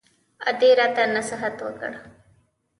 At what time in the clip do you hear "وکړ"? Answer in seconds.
1.61-1.91